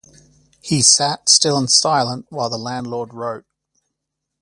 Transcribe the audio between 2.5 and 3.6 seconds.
landlord wrote.